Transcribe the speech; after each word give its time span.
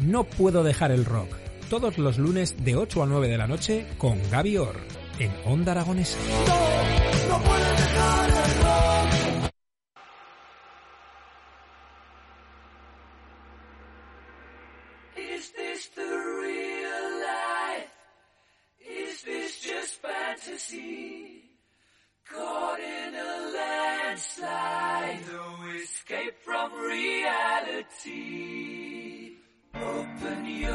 No 0.00 0.24
puedo 0.24 0.62
dejar 0.62 0.92
el 0.92 1.04
rock. 1.04 1.28
Todos 1.68 1.98
los 1.98 2.18
lunes 2.18 2.54
de 2.64 2.76
8 2.76 3.02
a 3.02 3.06
9 3.06 3.28
de 3.28 3.38
la 3.38 3.46
noche 3.46 3.86
con 3.98 4.18
Gaby 4.30 4.58
Orr 4.58 4.80
en 5.18 5.32
Onda 5.44 5.72
Aragonesa. 5.72 6.18
No 7.28 7.38
puedes 7.42 7.80
dejar 7.80 8.30
el 8.30 8.62
rock. 8.62 8.83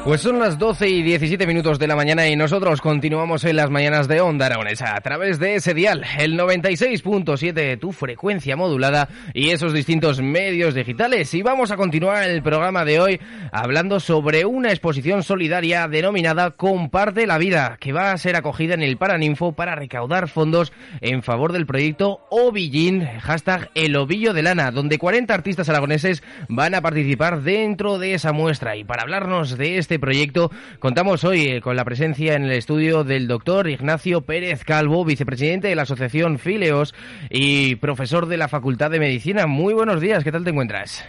Pues 0.03 0.21
son 0.21 0.39
las 0.39 0.57
12 0.57 0.89
y 0.89 1.03
17 1.03 1.45
minutos 1.45 1.77
de 1.77 1.85
la 1.85 1.95
mañana 1.95 2.27
y 2.27 2.35
nosotros 2.35 2.81
continuamos 2.81 3.43
en 3.43 3.57
las 3.57 3.69
mañanas 3.69 4.07
de 4.07 4.21
Onda 4.21 4.45
Aragonesa 4.45 4.95
a 4.95 5.01
través 5.01 5.39
de 5.39 5.55
ese 5.55 5.73
dial, 5.73 6.03
el 6.17 6.39
96.7, 6.39 7.77
tu 7.77 7.91
frecuencia 7.91 8.55
modulada 8.55 9.09
y 9.33 9.49
esos 9.49 9.73
distintos 9.73 10.21
medios 10.21 10.73
digitales. 10.73 11.33
Y 11.33 11.43
vamos 11.43 11.71
a 11.71 11.77
continuar 11.77 12.23
el 12.23 12.41
programa 12.41 12.85
de 12.85 12.99
hoy 12.99 13.19
hablando 13.51 13.99
sobre 13.99 14.45
una 14.45 14.69
exposición 14.69 15.21
solidaria 15.21 15.87
denominada 15.87 16.51
Comparte 16.51 17.27
la 17.27 17.37
Vida, 17.37 17.77
que 17.79 17.91
va 17.91 18.11
a 18.11 18.17
ser 18.17 18.35
acogida 18.35 18.73
en 18.73 18.83
el 18.83 18.97
Paraninfo 18.97 19.51
para 19.51 19.75
recaudar 19.75 20.29
fondos 20.29 20.71
en 21.01 21.23
favor 21.23 21.51
del 21.51 21.65
proyecto 21.65 22.21
Ovillín, 22.29 23.05
hashtag 23.19 23.69
El 23.75 23.95
Ovillo 23.97 24.33
de 24.33 24.43
Lana, 24.43 24.71
donde 24.71 24.97
40 24.97 25.33
artistas 25.33 25.69
aragoneses 25.69 26.23
van 26.47 26.73
a 26.73 26.81
participar 26.81 27.41
dentro 27.41 27.99
de 27.99 28.13
esa 28.13 28.31
muestra. 28.31 28.77
Y 28.77 28.85
para 28.85 29.03
hablarnos 29.03 29.57
de 29.57 29.77
este 29.79 29.97
proyecto, 29.97 30.51
contamos 30.79 31.23
hoy 31.23 31.47
eh, 31.47 31.61
con 31.61 31.75
la 31.75 31.85
presencia 31.85 32.35
en 32.35 32.43
el 32.43 32.51
estudio 32.51 33.03
del 33.03 33.27
doctor 33.27 33.67
Ignacio 33.67 34.21
Pérez 34.21 34.63
Calvo, 34.63 35.05
vicepresidente 35.05 35.69
de 35.69 35.75
la 35.75 35.83
Asociación 35.83 36.37
Fileos 36.37 36.93
y 37.29 37.75
profesor 37.77 38.27
de 38.27 38.37
la 38.37 38.47
Facultad 38.47 38.91
de 38.91 38.99
Medicina. 38.99 39.47
Muy 39.47 39.73
buenos 39.73 40.01
días, 40.01 40.23
¿qué 40.23 40.31
tal 40.31 40.43
te 40.43 40.51
encuentras? 40.51 41.03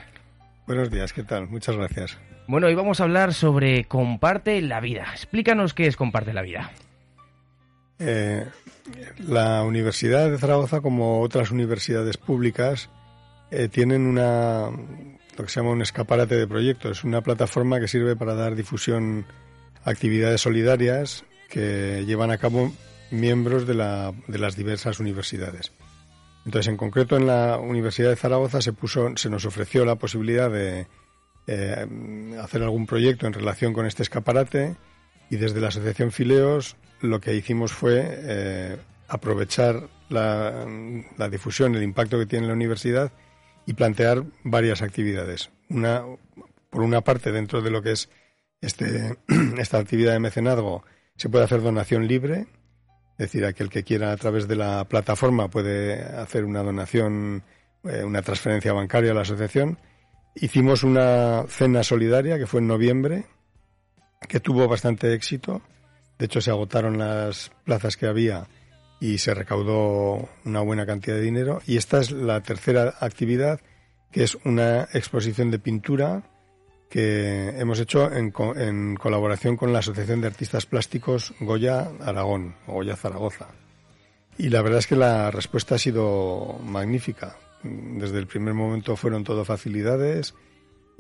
Buenos 0.67 0.91
días, 0.91 1.13
¿qué 1.13 1.25
tal? 1.25 1.49
Muchas 1.49 1.77
gracias. 1.77 2.19
Bueno, 2.47 2.69
hoy 2.69 2.75
vamos 2.75 3.01
a 3.01 3.05
hablar 3.05 3.35
sobre 3.35 3.85
Comparte 3.85 4.61
la 4.63 4.81
Vida. 4.81 5.07
Explícanos 5.13 5.75
qué 5.75 5.87
es 5.87 5.97
Comparte 5.97 6.33
la 6.33 6.43
Vida. 6.43 6.71
Eh, 7.99 8.47
la 9.19 9.63
Universidad 9.63 10.31
de 10.31 10.39
Zaragoza, 10.39 10.81
como 10.81 11.21
otras 11.21 11.51
universidades 11.51 12.17
públicas, 12.17 12.89
eh, 13.51 13.69
tienen 13.69 14.07
una 14.07 14.71
lo 15.41 15.47
que 15.47 15.53
se 15.53 15.61
llama 15.61 15.71
un 15.71 15.81
escaparate 15.81 16.37
de 16.37 16.47
proyectos, 16.47 17.03
una 17.03 17.23
plataforma 17.23 17.81
que 17.81 17.89
sirve 17.89 18.15
para 18.15 18.35
dar 18.35 18.55
difusión 18.55 19.25
a 19.85 19.91
actividades 19.91 20.43
solidarias 20.43 21.25
que 21.49 22.05
llevan 22.07 22.31
a 22.31 22.37
cabo 22.37 22.73
miembros 23.11 23.67
de, 23.67 23.75
la, 23.75 24.13
de 24.29 24.39
las 24.39 24.55
diversas 24.55 25.01
universidades. 25.01 25.73
Entonces, 26.45 26.69
en 26.69 26.77
concreto, 26.77 27.17
en 27.17 27.27
la 27.27 27.59
Universidad 27.59 28.11
de 28.11 28.17
Zaragoza 28.17 28.61
se 28.61 28.75
puso, 28.75 29.17
se 29.17 29.31
nos 29.31 29.47
ofreció 29.47 29.87
la 29.87 29.97
posibilidad 29.97 30.51
de 30.51 30.87
eh, 31.47 32.37
hacer 32.41 32.63
algún 32.63 32.87
proyecto 32.87 33.27
en 33.27 33.33
relación 33.33 33.73
con 33.73 33.87
este 33.87 34.03
escaparate 34.03 34.77
y 35.31 35.37
desde 35.37 35.61
la 35.61 35.69
Asociación 35.69 36.13
Fileos 36.13 36.77
lo 37.01 37.19
que 37.19 37.35
hicimos 37.35 37.73
fue 37.73 38.03
eh, 38.05 38.77
aprovechar 39.09 39.89
la, 40.11 40.67
la 41.17 41.29
difusión, 41.31 41.75
el 41.75 41.83
impacto 41.83 42.19
que 42.19 42.27
tiene 42.27 42.47
la 42.47 42.53
universidad 42.53 43.11
y 43.71 43.75
plantear 43.75 44.25
varias 44.43 44.83
actividades. 44.83 45.49
Una, 45.69 46.03
por 46.71 46.83
una 46.83 47.03
parte, 47.03 47.31
dentro 47.31 47.63
de 47.63 47.71
lo 47.71 47.83
que 47.83 47.93
es 47.93 48.09
este, 48.61 49.17
esta 49.59 49.79
actividad 49.79 50.13
de 50.13 50.19
mecenazgo, 50.19 50.83
se 51.15 51.29
puede 51.29 51.45
hacer 51.45 51.63
donación 51.63 52.09
libre, 52.09 52.49
es 53.13 53.19
decir, 53.19 53.45
aquel 53.45 53.71
que 53.71 53.85
quiera 53.85 54.11
a 54.11 54.17
través 54.17 54.49
de 54.49 54.57
la 54.57 54.87
plataforma 54.87 55.49
puede 55.49 56.03
hacer 56.03 56.45
una 56.45 56.65
donación, 56.65 57.45
eh, 57.85 58.03
una 58.03 58.23
transferencia 58.23 58.73
bancaria 58.73 59.13
a 59.13 59.15
la 59.15 59.21
asociación. 59.21 59.79
Hicimos 60.35 60.83
una 60.83 61.45
cena 61.47 61.85
solidaria 61.85 62.39
que 62.39 62.49
fue 62.49 62.61
en 62.61 62.67
noviembre, 62.67 63.27
que 64.29 64.41
tuvo 64.41 64.67
bastante 64.67 65.15
éxito. 65.15 65.63
De 66.19 66.25
hecho, 66.25 66.41
se 66.41 66.51
agotaron 66.51 66.99
las 66.99 67.53
plazas 67.65 67.97
que 67.97 68.09
había 68.09 68.49
y 69.01 69.19
se 69.19 69.33
recaudó 69.35 70.29
una 70.45 70.61
buena 70.61 70.87
cantidad 70.87 71.17
de 71.17 71.23
dinero. 71.23 71.63
Y 71.67 71.77
esta 71.79 72.01
es 72.01 72.11
la 72.11 72.43
tercera 72.43 72.95
actividad, 73.01 73.61
que 74.13 74.23
es 74.25 74.37
una 74.45 74.83
exposición 74.93 75.51
de 75.51 75.59
pintura 75.59 76.23
que 76.91 77.51
hemos 77.59 77.79
hecho 77.79 78.13
en, 78.13 78.31
co- 78.31 78.57
en 78.57 78.97
colaboración 78.97 79.57
con 79.57 79.73
la 79.73 79.79
Asociación 79.79 80.21
de 80.21 80.27
Artistas 80.27 80.67
Plásticos 80.67 81.33
Goya 81.41 81.89
Aragón, 82.01 82.57
o 82.67 82.73
Goya 82.75 82.97
Zaragoza. 82.97 83.47
Y 84.37 84.49
la 84.49 84.61
verdad 84.63 84.81
es 84.81 84.87
que 84.87 84.97
la 84.97 85.31
respuesta 85.31 85.77
ha 85.77 85.79
sido 85.79 86.59
magnífica. 86.65 87.37
Desde 87.63 88.19
el 88.19 88.27
primer 88.27 88.55
momento 88.55 88.97
fueron 88.97 89.23
todo 89.23 89.45
facilidades, 89.45 90.35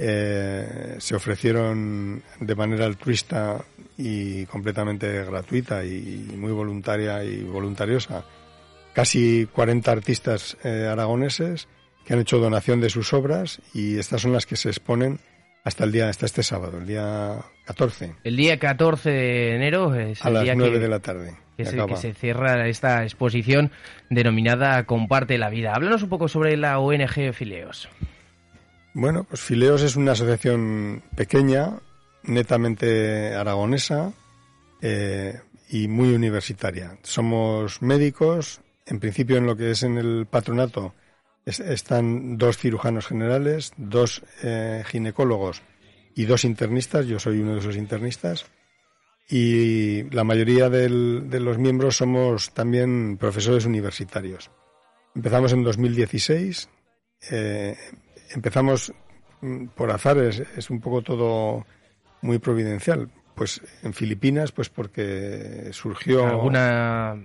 eh, 0.03 0.97
se 0.99 1.15
ofrecieron 1.15 2.23
de 2.41 2.55
manera 2.55 2.87
altruista 2.87 3.63
y 3.99 4.47
completamente 4.47 5.25
gratuita 5.25 5.85
y 5.85 6.27
muy 6.37 6.53
voluntaria 6.53 7.23
y 7.23 7.43
voluntariosa 7.43 8.25
casi 8.93 9.47
40 9.53 9.91
artistas 9.91 10.57
eh, 10.65 10.89
aragoneses 10.91 11.69
que 12.05 12.15
han 12.15 12.21
hecho 12.21 12.39
donación 12.39 12.81
de 12.81 12.91
sus 12.91 13.13
obras 13.13 13.61
y 13.75 13.99
estas 13.99 14.23
son 14.23 14.33
las 14.33 14.47
que 14.47 14.57
se 14.57 14.69
exponen 14.69 15.21
hasta 15.63 15.85
el 15.85 15.93
día 15.93 16.09
hasta 16.09 16.25
este 16.27 16.43
sábado, 16.43 16.79
el 16.79 16.87
día 16.87 17.45
14 17.67 18.15
El 18.25 18.37
día 18.37 18.59
14 18.59 19.11
de 19.11 19.57
enero 19.57 19.95
es 19.95 20.25
a 20.25 20.29
el 20.29 20.35
las 20.35 20.43
día 20.45 20.55
9 20.55 20.73
que, 20.73 20.79
de 20.79 20.89
la 20.89 21.01
tarde. 21.01 21.37
que 21.57 21.67
se, 21.67 21.77
que 21.87 21.97
se 21.97 22.15
cierra 22.15 22.67
esta 22.67 23.03
exposición 23.03 23.71
denominada 24.09 24.85
Comparte 24.85 25.37
la 25.37 25.51
Vida. 25.51 25.75
Háblanos 25.75 26.03
un 26.03 26.09
poco 26.09 26.29
sobre 26.29 26.57
la 26.57 26.79
ONG 26.79 27.35
Fileos. 27.35 27.91
Bueno, 28.95 29.25
pues 29.25 29.41
Fileos 29.41 29.83
es 29.83 29.97
una 29.97 30.13
asociación 30.13 31.03
pequeña, 31.17 31.79
netamente 32.25 33.35
aragonesa 33.35 34.13
eh, 34.83 35.41
y 35.69 35.89
muy 35.89 36.13
universitaria. 36.15 36.99
Somos 37.03 37.83
médicos, 37.83 38.61
en 38.87 38.99
principio 38.99 39.37
en 39.37 39.47
lo 39.47 39.57
que 39.57 39.71
es 39.71 39.83
en 39.85 39.97
el 39.99 40.27
patronato 40.27 40.95
es- 41.47 41.61
están 41.61 42.37
dos 42.37 42.59
cirujanos 42.59 43.07
generales, 43.07 43.73
dos 43.77 44.23
eh, 44.43 44.83
ginecólogos 44.87 45.63
y 46.17 46.25
dos 46.25 46.45
internistas. 46.45 47.07
Yo 47.07 47.19
soy 47.19 47.39
uno 47.41 47.55
de 47.55 47.61
esos 47.61 47.77
internistas. 47.77 48.47
Y 49.33 50.11
la 50.11 50.25
mayoría 50.25 50.69
de 50.69 50.89
los 50.89 51.57
miembros 51.59 51.97
somos 51.99 52.53
también 52.53 53.17
profesores 53.17 53.65
universitarios. 53.65 54.51
Empezamos 55.15 55.53
en 55.53 55.63
2016. 55.63 56.69
eh, 57.31 57.77
empezamos 58.35 58.93
mm, 59.41 59.67
por 59.69 59.91
azar, 59.91 60.19
es, 60.19 60.41
es 60.41 60.71
un 60.71 60.81
poco 60.81 61.03
todo 61.03 61.67
muy 62.23 62.39
providencial. 62.39 63.09
Pues 63.35 63.61
en 63.83 63.93
Filipinas, 63.93 64.53
pues 64.53 64.69
porque 64.69 65.71
surgió... 65.73 66.27
¿Alguna, 66.27 67.17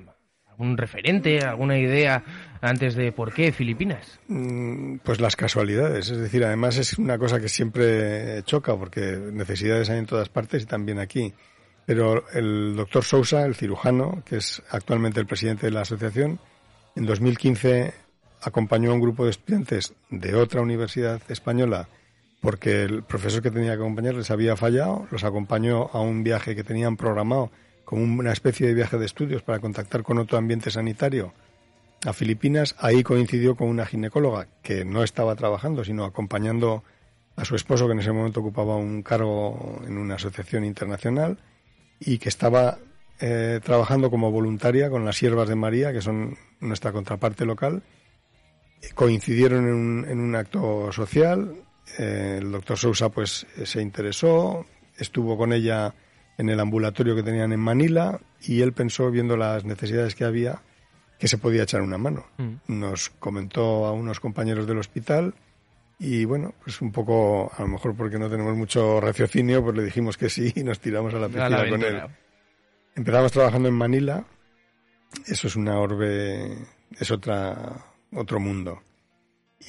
¿Algún 0.48 0.78
referente, 0.78 1.40
alguna 1.40 1.78
idea 1.78 2.24
antes 2.62 2.96
de 2.96 3.12
por 3.12 3.34
qué 3.34 3.52
Filipinas? 3.52 4.20
Mm, 4.30 4.98
Pues 5.04 5.20
las 5.20 5.36
casualidades, 5.36 6.10
es 6.10 6.18
decir, 6.18 6.46
además 6.46 6.78
es 6.78 6.98
una 6.98 7.18
cosa 7.18 7.42
que 7.42 7.50
siempre 7.50 8.42
choca 8.44 8.76
porque 8.78 9.18
necesidades 9.34 9.90
hay 9.90 10.00
en 10.00 10.06
todas 10.06 10.30
partes 10.30 10.64
y 10.64 10.66
también 10.66 11.00
aquí. 11.00 11.34
Pero 11.86 12.26
el 12.34 12.76
doctor 12.76 13.04
Sousa, 13.04 13.46
el 13.46 13.54
cirujano, 13.54 14.24
que 14.26 14.38
es 14.38 14.64
actualmente 14.72 15.20
el 15.20 15.28
presidente 15.28 15.68
de 15.68 15.72
la 15.74 15.82
asociación, 15.82 16.40
en 16.96 17.06
2015 17.06 17.94
acompañó 18.46 18.92
a 18.92 18.94
un 18.94 19.02
grupo 19.02 19.26
de 19.26 19.32
estudiantes 19.32 19.94
de 20.10 20.36
otra 20.36 20.62
universidad 20.62 21.22
española 21.30 21.90
porque 22.46 22.84
el 22.84 23.02
profesor 23.02 23.42
que 23.42 23.50
tenía 23.50 23.72
que 23.72 23.82
acompañarles 23.82 24.30
había 24.30 24.56
fallado, 24.56 25.08
los 25.10 25.24
acompañó 25.24 25.90
a 25.94 26.00
un 26.00 26.24
viaje 26.24 26.56
que 26.56 26.64
tenían 26.64 26.96
programado 26.96 27.50
como 27.84 28.04
una 28.04 28.32
especie 28.32 28.68
de 28.68 28.76
viaje 28.76 29.00
de 29.00 29.06
estudios 29.06 29.42
para 29.42 29.60
contactar 29.60 30.04
con 30.04 30.20
otro 30.20 30.38
ambiente 30.38 30.70
sanitario 30.70 31.34
a 32.06 32.14
Filipinas. 32.14 32.76
Ahí 32.78 33.02
coincidió 33.02 33.56
con 33.56 33.68
una 33.68 33.88
ginecóloga 33.88 34.48
que 34.62 34.86
no 34.86 35.04
estaba 35.04 35.36
trabajando, 35.36 35.84
sino 35.84 36.06
acompañando 36.06 36.84
a 37.36 37.46
su 37.46 37.56
esposo, 37.56 37.88
que 37.88 37.94
en 37.94 38.00
ese 38.00 38.12
momento 38.12 38.42
ocupaba 38.42 38.76
un 38.76 39.02
cargo 39.02 39.82
en 39.88 39.98
una 39.98 40.16
asociación 40.16 40.66
internacional 40.66 41.40
y 42.00 42.20
que 42.20 42.30
estaba 42.30 42.78
eh, 43.20 43.60
trabajando 43.64 44.12
como 44.12 44.32
voluntaria 44.32 44.92
con 44.92 45.04
las 45.04 45.18
Siervas 45.18 45.50
de 45.50 45.56
María, 45.56 45.94
que 45.94 46.02
son 46.02 46.38
nuestra 46.60 46.92
contraparte 46.92 47.44
local. 47.44 47.82
Coincidieron 48.94 49.68
en 49.68 49.74
un, 49.74 50.06
en 50.08 50.20
un 50.20 50.36
acto 50.36 50.92
social. 50.92 51.56
Eh, 51.98 52.40
el 52.42 52.52
doctor 52.52 52.78
Sousa 52.78 53.10
pues 53.10 53.46
se 53.64 53.82
interesó, 53.82 54.66
estuvo 54.98 55.38
con 55.38 55.54
ella 55.54 55.94
en 56.38 56.50
el 56.50 56.60
ambulatorio 56.60 57.16
que 57.16 57.24
tenían 57.24 57.54
en 57.54 57.60
Manila 57.60 58.20
y 58.42 58.62
él 58.62 58.74
pensó, 58.74 59.10
viendo 59.10 59.38
las 59.38 59.66
necesidades 59.66 60.16
que 60.16 60.26
había, 60.26 60.62
que 61.18 61.28
se 61.28 61.38
podía 61.38 61.64
echar 61.64 61.82
una 61.82 61.98
mano. 61.98 62.26
Mm. 62.38 62.56
Nos 62.68 63.10
comentó 63.10 63.86
a 63.86 63.94
unos 63.94 64.20
compañeros 64.20 64.68
del 64.68 64.80
hospital 64.80 65.34
y 65.98 66.26
bueno, 66.26 66.54
pues 66.64 66.82
un 66.82 66.92
poco, 66.92 67.52
a 67.56 67.62
lo 67.62 67.68
mejor 67.70 67.96
porque 67.96 68.20
no 68.20 68.30
tenemos 68.30 68.56
mucho 68.56 69.00
raciocinio, 69.00 69.64
pues 69.64 69.78
le 69.78 69.84
dijimos 69.84 70.18
que 70.18 70.30
sí 70.30 70.52
y 70.56 70.64
nos 70.64 70.80
tiramos 70.80 71.14
a 71.14 71.20
la 71.20 71.28
piscina 71.28 71.70
con 71.70 71.84
él. 71.84 72.02
Empezamos 72.96 73.32
trabajando 73.32 73.70
en 73.70 73.76
Manila, 73.76 74.26
eso 75.26 75.48
es 75.48 75.56
una 75.56 75.80
orbe, 75.80 76.58
es 77.00 77.12
otra, 77.12 77.86
otro 78.16 78.40
mundo. 78.40 78.82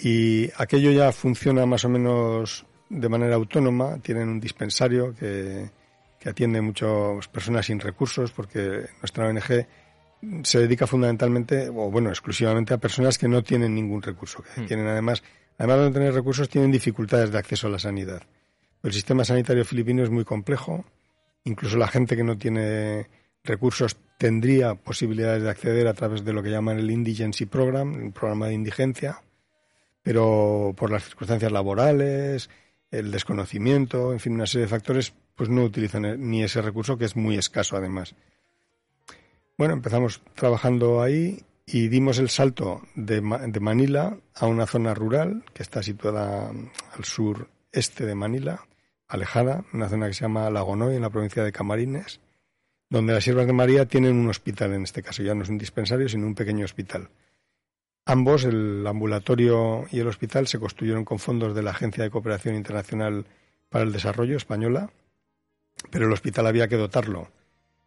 Y 0.02 0.50
aquello 0.56 0.90
ya 0.90 1.12
funciona 1.12 1.66
más 1.66 1.84
o 1.84 1.88
menos 1.88 2.66
de 2.88 3.08
manera 3.08 3.34
autónoma, 3.34 3.98
tienen 3.98 4.28
un 4.28 4.40
dispensario 4.40 5.14
que, 5.14 5.70
que 6.18 6.28
atiende 6.28 6.60
muchas 6.60 7.26
personas 7.28 7.66
sin 7.66 7.80
recursos, 7.80 8.30
porque 8.32 8.86
nuestra 9.00 9.26
ONG 9.28 9.66
se 10.44 10.58
dedica 10.60 10.86
fundamentalmente, 10.86 11.68
o 11.68 11.90
bueno, 11.90 12.10
exclusivamente 12.10 12.74
a 12.74 12.78
personas 12.78 13.18
que 13.18 13.28
no 13.28 13.42
tienen 13.42 13.74
ningún 13.74 14.02
recurso, 14.02 14.42
que 14.42 14.62
Mm. 14.62 14.66
tienen 14.66 14.86
además, 14.86 15.22
además 15.58 15.78
de 15.78 15.84
no 15.84 15.92
tener 15.92 16.14
recursos, 16.14 16.48
tienen 16.48 16.70
dificultades 16.70 17.30
de 17.30 17.38
acceso 17.38 17.66
a 17.66 17.70
la 17.70 17.78
sanidad. 17.78 18.22
El 18.82 18.92
sistema 18.92 19.24
sanitario 19.24 19.64
filipino 19.64 20.02
es 20.02 20.10
muy 20.10 20.24
complejo, 20.24 20.84
incluso 21.44 21.76
la 21.76 21.88
gente 21.88 22.16
que 22.16 22.24
no 22.24 22.36
tiene 22.38 23.08
recursos 23.44 23.96
tendría 24.18 24.74
posibilidades 24.74 25.42
de 25.42 25.50
acceder 25.50 25.86
a 25.88 25.94
través 25.94 26.24
de 26.24 26.32
lo 26.32 26.42
que 26.42 26.50
llaman 26.50 26.78
el 26.78 26.90
Indigency 26.90 27.46
Program, 27.46 27.94
un 27.94 28.12
programa 28.12 28.48
de 28.48 28.54
indigencia, 28.54 29.22
pero 30.02 30.74
por 30.76 30.90
las 30.90 31.04
circunstancias 31.04 31.52
laborales, 31.52 32.48
el 32.90 33.10
desconocimiento, 33.10 34.12
en 34.12 34.20
fin, 34.20 34.34
una 34.34 34.46
serie 34.46 34.66
de 34.66 34.70
factores, 34.70 35.12
pues 35.34 35.48
no 35.48 35.64
utilizan 35.64 36.30
ni 36.30 36.42
ese 36.42 36.62
recurso 36.62 36.96
que 36.96 37.04
es 37.04 37.16
muy 37.16 37.36
escaso 37.36 37.76
además. 37.76 38.14
Bueno, 39.58 39.74
empezamos 39.74 40.22
trabajando 40.34 41.02
ahí 41.02 41.44
y 41.66 41.88
dimos 41.88 42.18
el 42.18 42.28
salto 42.28 42.82
de, 42.94 43.20
de 43.48 43.60
Manila 43.60 44.16
a 44.34 44.46
una 44.46 44.66
zona 44.66 44.94
rural 44.94 45.44
que 45.52 45.62
está 45.62 45.82
situada 45.82 46.50
al 46.50 47.04
sureste 47.04 48.06
de 48.06 48.14
Manila, 48.14 48.66
alejada, 49.08 49.64
una 49.72 49.88
zona 49.88 50.06
que 50.06 50.14
se 50.14 50.22
llama 50.22 50.50
Lagonoy, 50.50 50.96
en 50.96 51.02
la 51.02 51.10
provincia 51.10 51.42
de 51.42 51.52
Camarines, 51.52 52.20
donde 52.88 53.12
las 53.12 53.24
Siervas 53.24 53.46
de 53.46 53.52
María 53.52 53.86
tienen 53.86 54.16
un 54.16 54.28
hospital 54.28 54.72
en 54.72 54.82
este 54.82 55.02
caso, 55.02 55.22
ya 55.22 55.34
no 55.34 55.42
es 55.42 55.48
un 55.48 55.58
dispensario, 55.58 56.08
sino 56.08 56.26
un 56.26 56.34
pequeño 56.34 56.64
hospital. 56.64 57.08
Ambos, 58.04 58.44
el 58.44 58.86
ambulatorio 58.86 59.86
y 59.90 59.98
el 59.98 60.06
hospital, 60.06 60.46
se 60.46 60.60
construyeron 60.60 61.04
con 61.04 61.18
fondos 61.18 61.54
de 61.54 61.62
la 61.62 61.72
Agencia 61.72 62.04
de 62.04 62.10
Cooperación 62.10 62.54
Internacional 62.54 63.26
para 63.68 63.84
el 63.84 63.92
Desarrollo 63.92 64.36
española, 64.36 64.90
pero 65.90 66.06
el 66.06 66.12
hospital 66.12 66.46
había 66.46 66.68
que 66.68 66.76
dotarlo. 66.76 67.28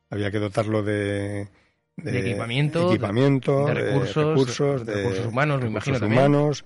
Había 0.09 0.29
que 0.29 0.39
dotarlo 0.39 0.83
de, 0.83 1.47
De 1.95 2.19
equipamiento, 2.19 2.89
equipamiento, 2.89 3.67
de 3.67 3.73
recursos, 3.73 4.25
recursos, 4.25 4.85
de 4.85 4.93
recursos 4.95 5.25
humanos, 5.27 5.61
me 5.61 5.67
imagino 5.67 5.99
también. 5.99 6.19
humanos, 6.19 6.65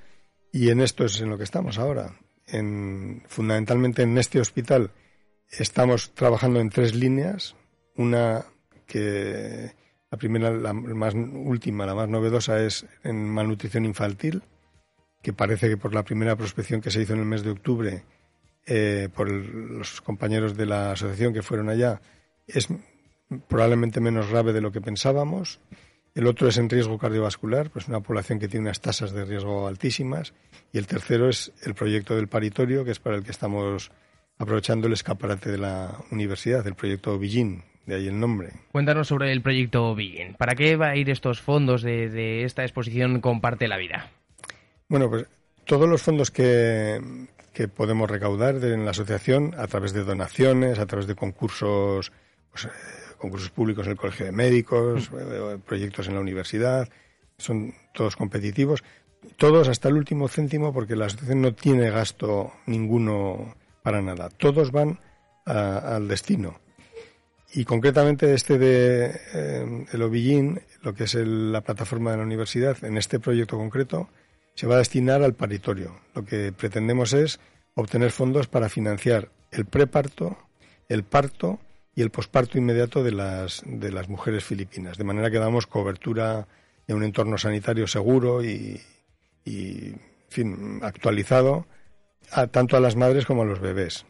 y 0.52 0.70
en 0.70 0.82
esto 0.82 1.06
es 1.06 1.22
en 1.22 1.30
lo 1.30 1.38
que 1.38 1.44
estamos 1.44 1.78
ahora. 1.78 2.16
En, 2.48 3.24
fundamentalmente 3.28 4.02
en 4.02 4.18
este 4.18 4.40
hospital 4.40 4.92
estamos 5.50 6.12
trabajando 6.16 6.60
en 6.60 6.70
tres 6.70 6.96
líneas. 6.96 7.56
Una 7.96 8.46
que 8.86 9.72
la 10.12 10.18
primera, 10.18 10.52
la 10.52 10.74
más 10.74 11.14
última, 11.16 11.86
la 11.86 11.96
más 11.96 12.10
novedosa 12.10 12.64
es 12.64 12.86
en 13.04 13.28
malnutrición 13.30 13.86
infantil, 13.86 14.44
que 15.22 15.34
parece 15.34 15.70
que 15.70 15.78
por 15.78 15.94
la 15.94 16.04
primera 16.04 16.36
prospección 16.36 16.82
que 16.82 16.92
se 16.92 17.02
hizo 17.02 17.14
en 17.14 17.20
el 17.20 17.26
mes 17.26 17.44
de 17.44 17.52
octubre 17.52 18.04
eh, 18.66 19.10
por 19.14 19.30
los 19.30 20.02
compañeros 20.02 20.56
de 20.56 20.66
la 20.66 20.92
asociación 20.92 21.34
que 21.34 21.42
fueron 21.42 21.70
allá 21.70 22.02
es 22.48 22.68
probablemente 23.48 24.00
menos 24.00 24.30
grave 24.30 24.54
de 24.54 24.62
lo 24.62 24.72
que 24.72 24.82
pensábamos. 24.82 25.60
El 26.16 26.28
otro 26.28 26.48
es 26.48 26.58
en 26.58 26.70
riesgo 26.70 27.00
cardiovascular, 27.00 27.72
pues 27.72 27.88
una 27.88 28.02
población 28.02 28.40
que 28.40 28.48
tiene 28.48 28.68
unas 28.68 28.82
tasas 28.82 29.12
de 29.12 29.26
riesgo 29.26 29.68
altísimas. 29.68 30.34
Y 30.72 30.78
el 30.78 30.86
tercero 30.86 31.28
es 31.28 31.52
el 31.64 31.74
proyecto 31.74 32.16
del 32.16 32.28
paritorio, 32.28 32.86
que 32.86 32.92
es 32.92 33.00
para 33.00 33.16
el 33.16 33.24
que 33.24 33.32
estamos 33.32 33.92
aprovechando 34.38 34.88
el 34.88 34.94
escaparate 34.94 35.52
de 35.52 35.58
la 35.58 35.98
universidad, 36.12 36.66
el 36.68 36.76
proyecto 36.76 37.18
Villín, 37.18 37.64
de 37.86 37.96
ahí 37.96 38.08
el 38.08 38.20
nombre. 38.20 38.52
Cuéntanos 38.72 39.08
sobre 39.08 39.32
el 39.32 39.42
proyecto 39.42 39.94
Begin. 39.96 40.36
¿Para 40.36 40.56
qué 40.56 40.76
va 40.76 40.90
a 40.90 40.96
ir 40.96 41.10
estos 41.10 41.42
fondos 41.42 41.82
de, 41.82 42.10
de 42.10 42.44
esta 42.44 42.64
exposición 42.64 43.20
Comparte 43.22 43.68
la 43.68 43.78
Vida? 43.78 44.10
Bueno, 44.88 45.10
pues 45.10 45.26
todos 45.66 45.88
los 45.90 46.02
fondos 46.02 46.32
que, 46.32 47.02
que 47.54 47.68
podemos 47.68 48.10
recaudar 48.10 48.60
de- 48.60 48.74
en 48.74 48.86
la 48.86 48.92
asociación 48.92 49.54
a 49.58 49.68
través 49.68 49.94
de 49.94 50.04
donaciones, 50.04 50.80
a 50.80 50.86
través 50.86 51.08
de 51.08 51.16
concursos, 51.16 52.12
pues, 52.52 52.66
eh, 52.66 52.70
concursos 53.18 53.50
públicos 53.50 53.86
en 53.86 53.92
el 53.94 53.98
Colegio 53.98 54.26
de 54.26 54.32
Médicos, 54.32 55.10
eh, 55.18 55.58
proyectos 55.66 56.08
en 56.08 56.16
la 56.16 56.20
universidad, 56.22 56.90
son 57.38 57.74
todos 57.94 58.16
competitivos, 58.16 58.84
todos 59.38 59.68
hasta 59.70 59.88
el 59.90 59.96
último 59.96 60.28
céntimo 60.28 60.74
porque 60.74 60.96
la 60.96 61.06
asociación 61.06 61.42
no 61.42 61.54
tiene 61.54 61.90
gasto 61.90 62.52
ninguno 62.66 63.56
para 63.82 64.02
nada, 64.02 64.30
todos 64.30 64.72
van 64.72 65.00
a- 65.46 65.96
al 65.96 66.08
destino. 66.08 66.60
Y 67.56 67.66
concretamente 67.66 68.34
este 68.34 68.58
de 68.58 69.20
eh, 69.34 69.86
el 69.92 70.02
Ovillín, 70.02 70.60
lo 70.82 70.94
que 70.96 71.04
es 71.04 71.14
el- 71.16 71.52
la 71.52 71.62
plataforma 71.62 72.12
de 72.12 72.18
la 72.18 72.24
universidad, 72.24 72.84
en 72.84 72.98
este 72.98 73.20
proyecto 73.20 73.58
concreto, 73.58 74.10
se 74.56 74.66
va 74.68 74.76
a 74.76 74.80
destinar 74.80 75.22
al 75.22 75.34
paritorio. 75.36 76.00
Lo 76.16 76.26
que 76.26 76.52
pretendemos 76.52 77.14
es 77.14 77.40
obtener 77.76 78.12
fondos 78.12 78.48
para 78.48 78.70
financiar 78.70 79.30
el 79.52 79.66
preparto, 79.66 80.38
el 80.90 81.04
parto 81.04 81.60
y 81.96 82.02
el 82.02 82.10
posparto 82.10 82.58
inmediato 82.58 83.04
de 83.04 83.12
las, 83.12 83.62
de 83.66 83.92
las 83.92 84.10
mujeres 84.10 84.44
filipinas. 84.44 84.98
De 84.98 85.04
manera 85.04 85.30
que 85.30 85.38
damos 85.38 85.68
cobertura 85.68 86.48
de 86.88 86.94
un 86.96 87.04
entorno 87.04 87.38
sanitario 87.38 87.86
seguro 87.88 88.44
y, 88.44 88.82
y, 89.46 89.90
en 89.90 90.00
fin, 90.30 90.80
actualizado 90.82 91.68
a, 92.32 92.48
tanto 92.48 92.78
a 92.78 92.80
las 92.80 92.96
madres 92.96 93.26
como 93.28 93.44
a 93.44 93.46
los 93.46 93.60
bebés. 93.60 94.06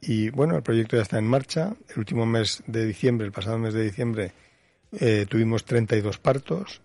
Y 0.00 0.30
bueno, 0.30 0.56
el 0.56 0.62
proyecto 0.62 0.96
ya 0.96 1.02
está 1.02 1.18
en 1.18 1.26
marcha. 1.26 1.74
El 1.88 1.98
último 1.98 2.26
mes 2.26 2.62
de 2.66 2.86
diciembre, 2.86 3.26
el 3.26 3.32
pasado 3.32 3.58
mes 3.58 3.74
de 3.74 3.82
diciembre, 3.82 4.32
eh, 4.92 5.26
tuvimos 5.28 5.64
32 5.64 6.18
partos 6.18 6.80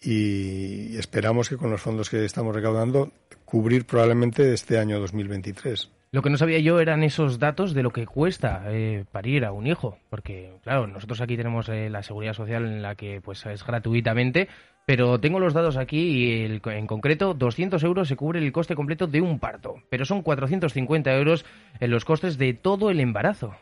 y 0.00 0.96
esperamos 0.96 1.48
que 1.48 1.56
con 1.56 1.70
los 1.70 1.80
fondos 1.80 2.10
que 2.10 2.24
estamos 2.24 2.54
recaudando 2.54 3.12
cubrir 3.44 3.84
probablemente 3.84 4.52
este 4.52 4.78
año 4.78 4.98
2023. 5.00 5.90
Lo 6.14 6.20
que 6.20 6.28
no 6.28 6.36
sabía 6.36 6.58
yo 6.58 6.78
eran 6.78 7.02
esos 7.04 7.38
datos 7.38 7.72
de 7.72 7.82
lo 7.82 7.90
que 7.90 8.04
cuesta 8.06 8.64
eh, 8.66 9.06
parir 9.10 9.46
a 9.46 9.52
un 9.52 9.66
hijo, 9.66 9.96
porque 10.10 10.52
claro, 10.62 10.86
nosotros 10.86 11.22
aquí 11.22 11.38
tenemos 11.38 11.70
eh, 11.70 11.88
la 11.88 12.02
seguridad 12.02 12.34
social 12.34 12.66
en 12.66 12.82
la 12.82 12.94
que 12.96 13.22
pues 13.22 13.46
es 13.46 13.64
gratuitamente, 13.64 14.46
pero 14.84 15.18
tengo 15.20 15.40
los 15.40 15.54
datos 15.54 15.78
aquí 15.78 15.98
y 16.00 16.44
el- 16.44 16.60
en 16.66 16.86
concreto 16.86 17.32
200 17.32 17.82
euros 17.82 18.08
se 18.08 18.16
cubre 18.16 18.40
el 18.40 18.52
coste 18.52 18.74
completo 18.74 19.06
de 19.06 19.22
un 19.22 19.38
parto, 19.38 19.76
pero 19.88 20.04
son 20.04 20.20
450 20.20 21.16
euros 21.16 21.46
en 21.80 21.90
los 21.90 22.04
costes 22.04 22.36
de 22.36 22.52
todo 22.52 22.90
el 22.90 23.00
embarazo. 23.00 23.54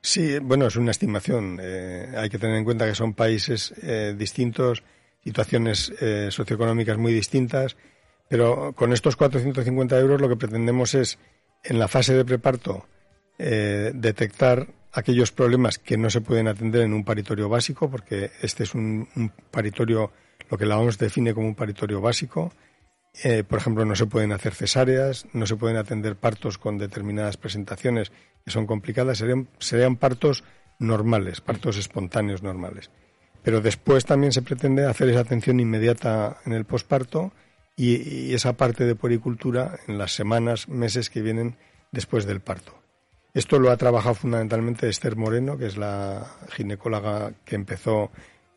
Sí, 0.00 0.38
bueno, 0.38 0.68
es 0.68 0.76
una 0.76 0.92
estimación. 0.92 1.58
Eh, 1.60 2.14
hay 2.16 2.30
que 2.30 2.38
tener 2.38 2.56
en 2.56 2.64
cuenta 2.64 2.86
que 2.86 2.94
son 2.94 3.12
países 3.12 3.74
eh, 3.82 4.14
distintos, 4.16 4.82
situaciones 5.22 5.92
socioeconómicas 6.30 6.96
muy 6.96 7.12
distintas, 7.12 7.76
pero 8.30 8.72
con 8.76 8.92
estos 8.92 9.16
450 9.16 9.98
euros 9.98 10.20
lo 10.20 10.28
que 10.28 10.36
pretendemos 10.36 10.94
es, 10.94 11.18
en 11.64 11.80
la 11.80 11.88
fase 11.88 12.14
de 12.14 12.24
preparto, 12.24 12.86
eh, 13.38 13.90
detectar 13.92 14.68
aquellos 14.92 15.32
problemas 15.32 15.80
que 15.80 15.96
no 15.96 16.10
se 16.10 16.20
pueden 16.20 16.46
atender 16.46 16.82
en 16.82 16.92
un 16.92 17.04
paritorio 17.04 17.48
básico, 17.48 17.90
porque 17.90 18.30
este 18.40 18.62
es 18.62 18.74
un, 18.76 19.08
un 19.16 19.32
paritorio, 19.50 20.12
lo 20.48 20.56
que 20.56 20.64
la 20.64 20.78
OMS 20.78 20.96
define 20.96 21.34
como 21.34 21.48
un 21.48 21.56
paritorio 21.56 22.00
básico. 22.00 22.52
Eh, 23.24 23.42
por 23.42 23.58
ejemplo, 23.58 23.84
no 23.84 23.96
se 23.96 24.06
pueden 24.06 24.30
hacer 24.30 24.54
cesáreas, 24.54 25.26
no 25.32 25.44
se 25.44 25.56
pueden 25.56 25.76
atender 25.76 26.14
partos 26.14 26.56
con 26.56 26.78
determinadas 26.78 27.36
presentaciones 27.36 28.12
que 28.44 28.52
son 28.52 28.64
complicadas, 28.64 29.18
serían, 29.18 29.48
serían 29.58 29.96
partos 29.96 30.44
normales, 30.78 31.40
partos 31.40 31.78
espontáneos 31.78 32.44
normales. 32.44 32.92
Pero 33.42 33.60
después 33.60 34.04
también 34.04 34.30
se 34.30 34.42
pretende 34.42 34.84
hacer 34.84 35.08
esa 35.08 35.20
atención 35.20 35.58
inmediata 35.58 36.38
en 36.46 36.52
el 36.52 36.64
posparto 36.64 37.32
y, 37.80 38.34
esa 38.34 38.52
parte 38.54 38.84
de 38.84 38.94
puericultura 38.94 39.78
en 39.88 39.96
las 39.98 40.12
semanas, 40.14 40.68
meses 40.68 41.08
que 41.10 41.22
vienen 41.22 41.56
después 41.92 42.26
del 42.26 42.40
parto. 42.40 42.74
Esto 43.32 43.58
lo 43.58 43.70
ha 43.70 43.76
trabajado 43.76 44.14
fundamentalmente 44.16 44.88
Esther 44.88 45.16
Moreno, 45.16 45.56
que 45.56 45.66
es 45.66 45.76
la 45.76 46.26
ginecóloga 46.50 47.32
que 47.44 47.54
empezó 47.54 48.10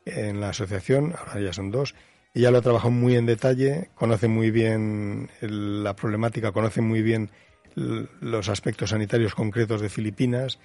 en 0.06 0.42
la 0.42 0.50
asociación, 0.50 1.14
ahora 1.18 1.40
ya 1.40 1.54
son 1.54 1.72
dos. 1.72 1.96
Ella 2.34 2.52
lo 2.52 2.58
ha 2.58 2.62
trabajado 2.62 2.92
muy 2.92 3.16
en 3.16 3.26
detalle, 3.28 3.90
conoce 3.96 4.28
muy 4.28 4.52
bien 4.52 5.30
el- 5.42 5.84
la 5.84 5.96
problemática, 5.96 6.52
conoce 6.52 6.82
muy 6.82 7.02
bien 7.02 7.30
los 7.76 8.50
aspectos 8.50 8.90
sanitarios 8.90 9.36
concretos 9.36 9.82
de 9.82 9.90
Filipinas 9.90 10.60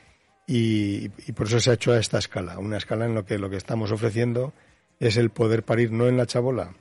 y, 0.47 1.11
y 1.27 1.33
por 1.33 1.47
eso 1.47 1.61
se 1.61 1.71
ha 1.71 1.75
hecho 1.75 1.93
a 1.93 1.99
esta 1.99 2.19
escala, 2.19 2.59
una 2.59 2.79
escala 2.79 3.05
en 3.07 3.15
lo 3.15 3.25
que 3.25 3.39
lo 3.39 3.49
que 3.51 3.57
estamos 3.57 3.93
ofreciendo 3.93 4.53
es 4.99 5.17
el 5.17 5.31
poder 5.31 5.63
parir 5.63 5.93
no 5.93 6.07
en 6.09 6.17
la 6.17 6.27
chabola 6.27 6.73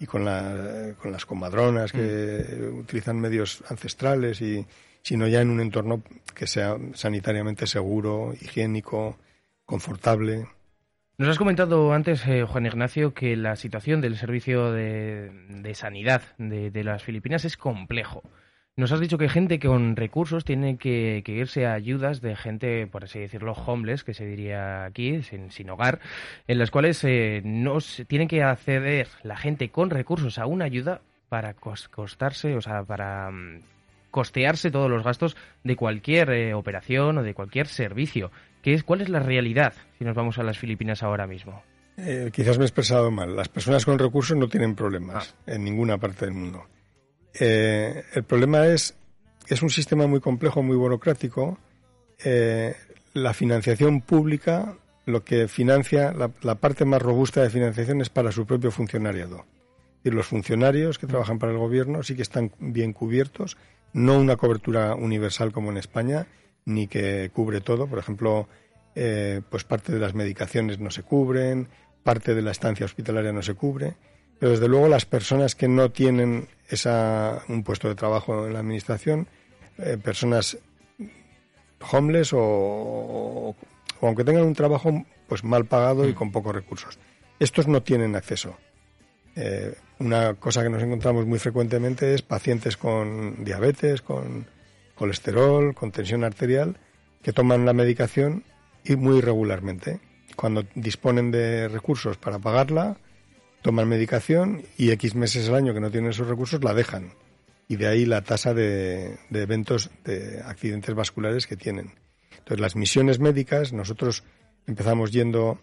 y 0.00 0.06
con, 0.06 0.24
la- 0.24 0.94
con 1.00 1.12
las 1.12 1.26
comadronas 1.26 1.92
que 1.92 2.70
utilizan 2.72 3.20
medios 3.20 3.62
ancestrales 3.68 4.40
y 4.40 4.64
sino 5.02 5.26
ya 5.26 5.40
en 5.40 5.50
un 5.50 5.60
entorno 5.60 6.02
que 6.34 6.46
sea 6.46 6.76
sanitariamente 6.94 7.66
seguro, 7.66 8.34
higiénico, 8.40 9.16
confortable. 9.64 10.46
Nos 11.18 11.28
has 11.30 11.38
comentado 11.38 11.92
antes, 11.92 12.26
eh, 12.26 12.44
Juan 12.44 12.66
Ignacio, 12.66 13.12
que 13.14 13.34
la 13.36 13.56
situación 13.56 14.00
del 14.00 14.16
servicio 14.16 14.70
de, 14.72 15.30
de 15.48 15.74
sanidad 15.74 16.22
de, 16.38 16.70
de 16.70 16.84
las 16.84 17.02
Filipinas 17.02 17.44
es 17.44 17.56
complejo. 17.56 18.22
Nos 18.78 18.92
has 18.92 19.00
dicho 19.00 19.18
que 19.18 19.28
gente 19.28 19.58
con 19.58 19.96
recursos 19.96 20.44
tiene 20.44 20.76
que, 20.78 21.22
que 21.24 21.32
irse 21.32 21.66
a 21.66 21.72
ayudas 21.72 22.20
de 22.20 22.36
gente, 22.36 22.86
por 22.86 23.02
así 23.02 23.18
decirlo, 23.18 23.52
homeless, 23.52 24.04
que 24.04 24.14
se 24.14 24.24
diría 24.24 24.84
aquí, 24.84 25.20
sin, 25.22 25.50
sin 25.50 25.68
hogar, 25.68 25.98
en 26.46 26.58
las 26.58 26.70
cuales 26.70 27.02
eh, 27.02 27.42
no 27.44 27.80
se, 27.80 28.04
tiene 28.04 28.28
que 28.28 28.44
acceder 28.44 29.08
la 29.24 29.36
gente 29.36 29.70
con 29.70 29.90
recursos 29.90 30.38
a 30.38 30.46
una 30.46 30.64
ayuda 30.66 31.00
para 31.28 31.56
cos- 31.56 31.88
costarse, 31.88 32.54
o 32.54 32.60
sea, 32.60 32.84
para 32.84 33.32
mm, 33.32 33.62
costearse 34.12 34.70
todos 34.70 34.88
los 34.88 35.02
gastos 35.02 35.36
de 35.64 35.74
cualquier 35.74 36.30
eh, 36.30 36.54
operación 36.54 37.18
o 37.18 37.22
de 37.24 37.34
cualquier 37.34 37.66
servicio. 37.66 38.30
¿Qué 38.62 38.74
es, 38.74 38.84
¿Cuál 38.84 39.00
es 39.00 39.08
la 39.08 39.18
realidad 39.18 39.74
si 39.98 40.04
nos 40.04 40.14
vamos 40.14 40.38
a 40.38 40.44
las 40.44 40.56
Filipinas 40.56 41.02
ahora 41.02 41.26
mismo? 41.26 41.64
Eh, 41.96 42.30
quizás 42.32 42.58
me 42.58 42.62
he 42.62 42.66
expresado 42.68 43.10
mal. 43.10 43.34
Las 43.34 43.48
personas 43.48 43.84
con 43.84 43.98
recursos 43.98 44.36
no 44.36 44.46
tienen 44.46 44.76
problemas 44.76 45.34
en 45.48 45.64
ninguna 45.64 45.98
parte 45.98 46.26
del 46.26 46.34
mundo. 46.34 46.64
Eh, 47.34 48.04
el 48.14 48.24
problema 48.24 48.66
es 48.66 48.94
es 49.48 49.62
un 49.62 49.70
sistema 49.70 50.06
muy 50.06 50.20
complejo, 50.20 50.62
muy 50.62 50.76
burocrático. 50.76 51.58
Eh, 52.24 52.74
la 53.14 53.32
financiación 53.32 54.02
pública, 54.02 54.76
lo 55.06 55.24
que 55.24 55.48
financia, 55.48 56.12
la, 56.12 56.30
la 56.42 56.56
parte 56.56 56.84
más 56.84 57.00
robusta 57.00 57.42
de 57.42 57.50
financiación 57.50 58.00
es 58.00 58.10
para 58.10 58.32
su 58.32 58.46
propio 58.46 58.70
funcionariado. 58.70 59.46
Y 60.04 60.10
los 60.10 60.26
funcionarios 60.26 60.98
que 60.98 61.06
trabajan 61.06 61.38
para 61.38 61.52
el 61.52 61.58
gobierno 61.58 62.02
sí 62.02 62.14
que 62.14 62.22
están 62.22 62.52
bien 62.58 62.92
cubiertos, 62.92 63.56
no 63.92 64.18
una 64.18 64.36
cobertura 64.36 64.94
universal 64.94 65.52
como 65.52 65.70
en 65.70 65.78
España, 65.78 66.26
ni 66.66 66.86
que 66.86 67.30
cubre 67.32 67.60
todo. 67.60 67.86
Por 67.86 67.98
ejemplo, 67.98 68.48
eh, 68.94 69.40
pues 69.48 69.64
parte 69.64 69.92
de 69.92 69.98
las 69.98 70.14
medicaciones 70.14 70.78
no 70.78 70.90
se 70.90 71.02
cubren, 71.02 71.68
parte 72.02 72.34
de 72.34 72.42
la 72.42 72.50
estancia 72.50 72.86
hospitalaria 72.86 73.32
no 73.32 73.42
se 73.42 73.54
cubre. 73.54 73.96
Pero 74.38 74.52
desde 74.52 74.68
luego 74.68 74.88
las 74.88 75.06
personas 75.06 75.54
que 75.54 75.68
no 75.68 75.90
tienen 75.90 76.48
esa, 76.68 77.42
un 77.48 77.62
puesto 77.64 77.88
de 77.88 77.94
trabajo 77.94 78.46
en 78.46 78.52
la 78.52 78.60
administración, 78.60 79.26
eh, 79.78 79.96
personas 80.02 80.58
homeless 81.92 82.32
o, 82.32 82.38
o- 82.40 83.56
o 84.00 84.06
aunque 84.06 84.24
tengan 84.24 84.44
un 84.44 84.54
trabajo 84.54 85.04
pues 85.26 85.44
mal 85.44 85.64
pagado 85.66 86.08
y 86.08 86.14
con 86.14 86.30
pocos 86.32 86.54
recursos. 86.54 86.98
Estos 87.38 87.66
no 87.68 87.82
tienen 87.82 88.16
acceso. 88.16 88.56
Eh, 89.36 89.74
una 89.98 90.34
cosa 90.34 90.62
que 90.62 90.70
nos 90.70 90.82
encontramos 90.82 91.26
muy 91.26 91.38
frecuentemente 91.38 92.14
es 92.14 92.22
pacientes 92.22 92.76
con 92.76 93.44
diabetes, 93.44 94.02
con 94.02 94.46
colesterol, 94.94 95.74
con 95.74 95.92
tensión 95.92 96.24
arterial, 96.24 96.76
que 97.22 97.32
toman 97.32 97.64
la 97.66 97.72
medicación 97.72 98.44
y 98.84 98.96
muy 98.96 99.20
regularmente. 99.20 100.00
Cuando 100.36 100.64
disponen 100.74 101.30
de 101.30 101.68
recursos 101.68 102.16
para 102.16 102.38
pagarla, 102.38 102.96
toman 103.62 103.88
medicación 103.88 104.62
y 104.76 104.90
X 104.90 105.14
meses 105.14 105.48
al 105.48 105.56
año 105.56 105.74
que 105.74 105.80
no 105.80 105.90
tienen 105.90 106.10
esos 106.10 106.28
recursos 106.28 106.62
la 106.62 106.74
dejan. 106.74 107.12
Y 107.68 107.76
de 107.76 107.86
ahí 107.86 108.06
la 108.06 108.22
tasa 108.22 108.54
de, 108.54 109.18
eventos 109.30 109.90
de 110.04 110.40
accidentes 110.44 110.94
vasculares 110.94 111.46
que 111.46 111.56
tienen. 111.56 111.94
Entonces, 112.30 112.60
las 112.60 112.76
misiones 112.76 113.18
médicas, 113.18 113.72
nosotros 113.72 114.24
empezamos 114.66 115.12
yendo 115.12 115.60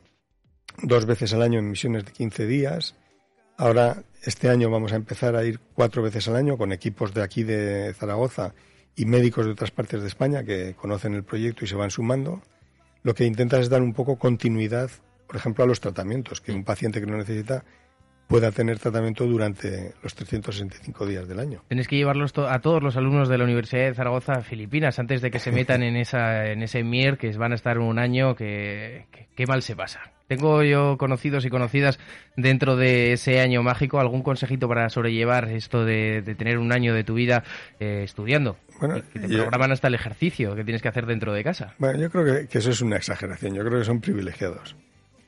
dos 0.83 1.05
veces 1.05 1.33
al 1.33 1.41
año 1.41 1.59
en 1.59 1.69
misiones 1.69 2.05
de 2.05 2.11
15 2.11 2.45
días. 2.45 2.95
Ahora, 3.57 4.03
este 4.23 4.49
año 4.49 4.69
vamos 4.69 4.93
a 4.93 4.97
empezar 4.97 5.35
a 5.35 5.43
ir 5.43 5.59
cuatro 5.73 6.03
veces 6.03 6.27
al 6.27 6.35
año 6.35 6.57
con 6.57 6.71
equipos 6.71 7.13
de 7.13 7.23
aquí 7.23 7.43
de 7.43 7.93
Zaragoza 7.93 8.53
y 8.95 9.05
médicos 9.05 9.45
de 9.45 9.53
otras 9.53 9.71
partes 9.71 10.01
de 10.01 10.07
España 10.07 10.43
que 10.43 10.75
conocen 10.75 11.15
el 11.15 11.23
proyecto 11.23 11.65
y 11.65 11.67
se 11.67 11.75
van 11.75 11.89
sumando. 11.89 12.43
Lo 13.01 13.15
que 13.15 13.25
intentas 13.25 13.61
es 13.61 13.69
dar 13.69 13.81
un 13.81 13.93
poco 13.93 14.17
continuidad, 14.17 14.89
por 15.27 15.35
ejemplo, 15.37 15.63
a 15.63 15.67
los 15.67 15.79
tratamientos, 15.79 16.41
que 16.41 16.51
un 16.51 16.63
paciente 16.63 16.99
que 16.99 17.07
lo 17.07 17.17
necesita 17.17 17.63
pueda 18.27 18.51
tener 18.51 18.79
tratamiento 18.79 19.25
durante 19.25 19.93
los 20.01 20.15
365 20.15 21.05
días 21.05 21.27
del 21.27 21.39
año. 21.39 21.61
Tenéis 21.67 21.87
que 21.87 21.95
llevarlos 21.95 22.33
to- 22.33 22.47
a 22.49 22.59
todos 22.59 22.81
los 22.81 22.97
alumnos 22.97 23.29
de 23.29 23.37
la 23.37 23.43
Universidad 23.43 23.83
de 23.85 23.93
Zaragoza 23.93 24.41
Filipinas 24.41 24.97
antes 24.99 25.21
de 25.21 25.31
que 25.31 25.39
se 25.39 25.51
metan 25.51 25.83
en 25.83 25.95
esa 25.95 26.47
en 26.47 26.63
ese 26.63 26.83
MIR 26.83 27.17
que 27.17 27.31
van 27.37 27.51
a 27.51 27.55
estar 27.55 27.77
un 27.79 27.99
año 27.99 28.35
que, 28.35 29.05
que, 29.11 29.27
que 29.35 29.45
mal 29.47 29.61
se 29.61 29.75
pasa. 29.75 29.99
Tengo 30.27 30.63
yo 30.63 30.97
conocidos 30.97 31.45
y 31.45 31.49
conocidas 31.51 31.99
dentro 32.35 32.75
de 32.75 33.13
ese 33.13 33.41
año 33.41 33.61
mágico 33.61 33.99
algún 33.99 34.23
consejito 34.23 34.67
para 34.67 34.89
sobrellevar 34.89 35.49
esto 35.49 35.85
de, 35.85 36.23
de 36.23 36.33
tener 36.33 36.57
un 36.57 36.71
año 36.73 36.95
de 36.95 37.03
tu 37.03 37.13
vida 37.13 37.43
eh, 37.79 38.01
estudiando. 38.03 38.57
Bueno, 38.79 38.95
que 39.13 39.19
te 39.19 39.27
yo- 39.29 39.41
programan 39.43 39.71
hasta 39.71 39.87
el 39.87 39.93
ejercicio 39.93 40.55
que 40.55 40.63
tienes 40.63 40.81
que 40.81 40.87
hacer 40.87 41.05
dentro 41.05 41.31
de 41.31 41.43
casa. 41.43 41.75
Bueno, 41.77 41.99
yo 41.99 42.09
creo 42.09 42.25
que, 42.25 42.47
que 42.47 42.57
eso 42.57 42.71
es 42.71 42.81
una 42.81 42.97
exageración. 42.97 43.53
Yo 43.53 43.63
creo 43.63 43.77
que 43.77 43.85
son 43.85 44.01
privilegiados. 44.01 44.75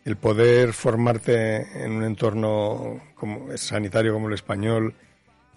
El 0.08 0.16
poder 0.16 0.72
formarte 0.72 1.84
en 1.84 1.92
un 1.92 2.04
entorno 2.04 3.02
como, 3.14 3.56
sanitario 3.58 4.14
como 4.14 4.30
el 4.30 4.36
español, 4.36 4.94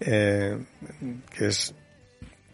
eh, 0.01 0.57
que 1.33 1.47
es 1.47 1.73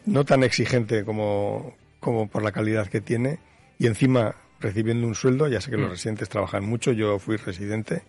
no 0.05 0.23
tan 0.23 0.43
exigente 0.43 1.03
como, 1.03 1.75
como 1.99 2.27
por 2.29 2.43
la 2.43 2.51
calidad 2.51 2.85
que 2.87 3.01
tiene, 3.01 3.39
y 3.79 3.87
encima 3.87 4.35
recibiendo 4.59 5.07
un 5.07 5.15
sueldo, 5.15 5.47
ya 5.47 5.59
sé 5.59 5.71
que 5.71 5.77
los 5.77 5.87
Mm. 5.87 5.91
residentes 5.93 6.29
trabajan 6.29 6.63
mucho, 6.65 6.91
yo 6.91 7.17
fui 7.17 7.35
residente, 7.37 8.03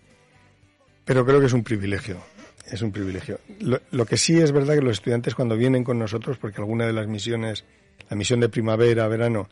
pero 1.07 1.25
creo 1.25 1.41
que 1.41 1.47
es 1.47 1.55
un 1.55 1.65
privilegio. 1.65 2.19
Es 2.71 2.83
un 2.83 2.93
privilegio. 2.93 3.41
Lo, 3.61 3.81
lo 3.91 4.05
que 4.05 4.19
sí 4.19 4.39
es 4.39 4.53
verdad 4.53 4.75
que 4.75 4.83
los 4.83 4.99
estudiantes 4.99 5.35
cuando 5.35 5.57
vienen 5.57 5.83
con 5.83 5.99
nosotros, 5.99 6.37
porque 6.37 6.61
alguna 6.61 6.87
de 6.87 6.93
las 6.93 7.07
misiones, 7.07 7.65
la 8.11 8.17
misión 8.17 8.41
de 8.41 8.51
primavera, 8.51 9.09
verano, 9.09 9.49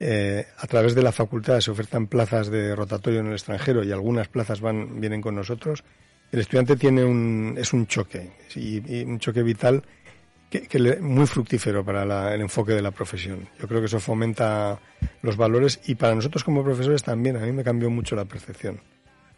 eh, 0.00 0.46
a 0.58 0.66
través 0.66 0.94
de 0.94 1.02
la 1.02 1.12
facultad 1.12 1.60
se 1.60 1.70
ofertan 1.70 2.06
plazas 2.06 2.48
de 2.50 2.74
rotatorio 2.76 3.20
en 3.20 3.26
el 3.28 3.32
extranjero 3.32 3.82
y 3.84 3.92
algunas 3.92 4.28
plazas 4.28 4.60
van 4.60 5.00
vienen 5.00 5.20
con 5.22 5.34
nosotros. 5.34 5.84
El 6.32 6.40
estudiante 6.40 6.76
tiene 6.76 7.04
un 7.04 7.54
es 7.58 7.72
un 7.72 7.86
choque 7.86 8.30
y, 8.54 9.04
un 9.04 9.18
choque 9.20 9.42
vital 9.42 9.82
que, 10.50 10.62
que 10.62 10.78
le- 10.78 11.00
muy 11.00 11.26
fructífero 11.26 11.84
para 11.84 12.04
la- 12.04 12.34
el 12.34 12.40
enfoque 12.40 12.72
de 12.72 12.82
la 12.82 12.90
profesión. 12.90 13.48
Yo 13.60 13.66
creo 13.68 13.80
que 13.80 13.86
eso 13.86 14.00
fomenta 14.00 14.78
los 15.22 15.36
valores 15.36 15.80
y 15.86 15.94
para 15.94 16.14
nosotros 16.14 16.44
como 16.44 16.62
profesores 16.64 17.02
también. 17.02 17.36
A 17.36 17.40
mí 17.40 17.52
me 17.52 17.64
cambió 17.64 17.88
mucho 17.90 18.16
la 18.16 18.24
percepción. 18.24 18.80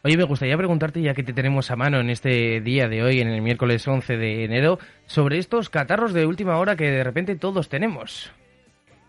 Oye, 0.03 0.17
me 0.17 0.25
gustaría 0.25 0.57
preguntarte, 0.57 1.03
ya 1.03 1.13
que 1.13 1.25
te 1.25 1.33
tenemos 1.33 1.71
a 1.73 1.77
mano 1.77 1.99
en 1.99 2.09
este 2.09 2.61
día 2.61 2.89
de 2.89 3.03
hoy, 3.03 3.21
en 3.21 3.29
el 3.29 3.43
miércoles 3.43 3.87
11 3.87 4.17
de 4.17 4.45
enero, 4.45 4.79
sobre 5.07 5.39
estos 5.39 5.71
catarros 5.71 6.13
de 6.13 6.25
última 6.25 6.57
hora 6.59 6.77
que 6.77 6.85
de 6.91 7.03
repente 7.05 7.35
todos 7.37 7.69
tenemos. 7.69 8.31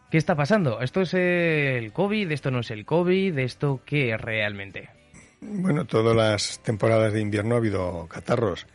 ¿Qué 0.09 0.17
está 0.17 0.35
pasando? 0.35 0.81
¿Esto 0.81 1.01
es 1.01 1.13
el 1.13 1.93
COVID? 1.93 2.31
¿Esto 2.31 2.49
no 2.49 2.61
es 2.61 2.71
el 2.71 2.83
COVID? 2.83 3.37
¿Esto 3.37 3.81
qué 3.85 4.13
es 4.13 4.19
realmente? 4.19 4.89
Bueno, 5.39 5.85
todas 5.85 6.15
las 6.15 6.59
temporadas 6.63 7.13
de 7.13 7.21
invierno 7.21 7.53
ha 7.53 7.59
habido 7.59 8.07
catarros. 8.07 8.65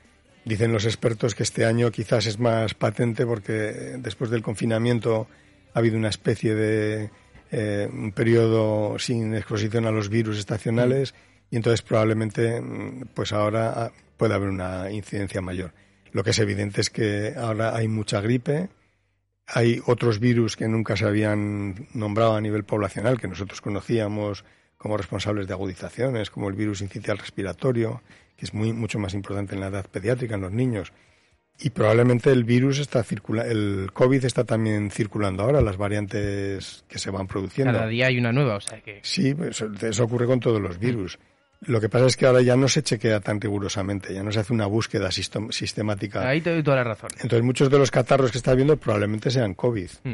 Dicen 0.45 0.73
los 0.73 0.85
expertos 0.85 1.35
que 1.35 1.43
este 1.43 1.64
año 1.64 1.91
quizás 1.91 2.26
es 2.26 2.38
más 2.38 2.75
patente 2.75 3.26
porque 3.26 3.53
después 3.99 4.31
del 4.31 4.43
confinamiento 4.43 5.26
ha 5.73 5.79
habido 5.81 5.97
una 5.97 6.09
especie 6.09 6.55
de 6.55 7.11
eh, 7.50 7.88
un 7.93 8.12
periodo 8.12 8.99
sin 9.00 9.35
exposición 9.35 9.87
a 9.87 9.91
los 9.91 10.09
virus 10.09 10.38
estacionales 10.38 11.14
y 11.50 11.57
entonces 11.57 11.83
probablemente 11.83 12.61
mm, 12.61 13.09
pues 13.12 13.33
ahora 13.33 13.73
ah, 13.76 13.93
puede 14.17 14.35
haber 14.35 14.50
una 14.50 14.91
incidencia 14.93 15.41
mayor. 15.41 15.73
Lo 16.12 16.23
que 16.23 16.31
es 16.31 16.38
evidente 16.38 16.81
es 16.81 16.91
que 16.91 17.35
ahora 17.37 17.75
hay 17.75 17.88
mucha 17.88 18.21
gripe, 18.21 18.69
hay 19.47 19.81
otros 19.87 20.21
virus 20.21 20.57
que 20.57 20.69
nunca 20.69 20.97
se 20.97 21.05
habían 21.05 21.87
nombrado 21.93 22.35
a 22.35 22.41
nivel 22.41 22.65
poblacional, 22.65 23.21
que 23.21 23.29
nosotros 23.29 23.61
conocíamos 23.61 24.45
como 24.77 24.97
responsables 24.97 25.47
de 25.47 25.55
agudizaciones, 25.55 26.31
como 26.31 26.49
el 26.49 26.55
virus 26.55 26.83
incitial 26.83 27.19
respiratorio, 27.19 28.03
que 28.37 28.45
es 28.45 28.55
muy, 28.55 28.73
mucho 28.73 28.99
más 28.99 29.15
importante 29.15 29.55
en 29.55 29.61
la 29.61 29.69
edad 29.69 29.87
pediátrica, 29.87 30.35
en 30.35 30.43
los 30.43 30.53
niños. 30.53 30.93
Y 31.59 31.71
probablemente 31.71 32.33
el 32.33 32.45
virus 32.45 32.81
está 32.81 33.03
circulando, 33.05 33.51
el 33.53 33.93
COVID 33.93 34.25
está 34.25 34.45
también 34.45 34.91
circulando 34.91 35.45
ahora, 35.45 35.61
las 35.61 35.77
variantes 35.77 36.85
que 36.89 36.99
se 36.99 37.11
van 37.11 37.29
produciendo. 37.29 37.73
Cada 37.73 37.87
día 37.87 38.09
hay 38.09 38.19
una 38.19 38.33
nueva, 38.33 38.57
o 38.57 38.61
sea 38.61 38.81
que... 38.81 39.01
Sí, 39.03 39.35
eso, 39.49 39.71
eso 39.81 40.05
ocurre 40.05 40.27
con 40.27 40.41
todos 40.41 40.61
los 40.61 40.79
virus. 40.79 41.19
Lo 41.66 41.80
que 41.80 41.88
pasa 41.88 42.06
es 42.06 42.16
que 42.16 42.26
ahora 42.26 42.42
ya 42.42 42.56
no 42.56 42.68
se 42.68 42.83
chequea 42.83 43.21
tan 43.21 43.40
rigurosamente, 43.40 44.12
ya 44.14 44.23
no 44.23 44.30
se 44.33 44.40
hace 44.40 44.52
una 44.52 44.66
búsqueda 44.66 45.09
sistem- 45.09 45.50
sistemática. 45.52 46.28
Ahí 46.28 46.40
te 46.40 46.50
doy 46.50 46.62
toda 46.62 46.76
la 46.78 46.85
razón. 46.85 47.11
Entonces 47.14 47.42
muchos 47.42 47.71
de 47.71 47.78
los 47.78 47.90
catarros 47.90 48.30
que 48.30 48.38
está 48.38 48.54
viendo 48.54 48.76
probablemente 48.76 49.30
sean 49.30 49.54
COVID. 49.54 49.90
Mm. 50.04 50.12